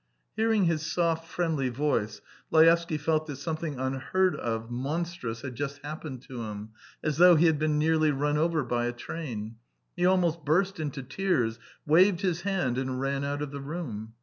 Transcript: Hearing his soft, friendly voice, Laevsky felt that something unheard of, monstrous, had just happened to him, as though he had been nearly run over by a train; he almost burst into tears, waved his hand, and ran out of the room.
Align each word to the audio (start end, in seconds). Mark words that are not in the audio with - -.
Hearing 0.35 0.65
his 0.65 0.83
soft, 0.83 1.27
friendly 1.27 1.69
voice, 1.69 2.21
Laevsky 2.49 2.97
felt 2.97 3.27
that 3.27 3.35
something 3.35 3.77
unheard 3.79 4.35
of, 4.35 4.71
monstrous, 4.71 5.41
had 5.43 5.53
just 5.53 5.77
happened 5.83 6.23
to 6.23 6.41
him, 6.41 6.69
as 7.03 7.17
though 7.17 7.35
he 7.35 7.45
had 7.45 7.59
been 7.59 7.77
nearly 7.77 8.09
run 8.09 8.35
over 8.39 8.63
by 8.63 8.87
a 8.87 8.93
train; 8.93 9.57
he 9.95 10.03
almost 10.07 10.43
burst 10.43 10.79
into 10.79 11.03
tears, 11.03 11.59
waved 11.85 12.21
his 12.21 12.41
hand, 12.41 12.79
and 12.79 12.99
ran 12.99 13.23
out 13.23 13.43
of 13.43 13.51
the 13.51 13.61
room. 13.61 14.13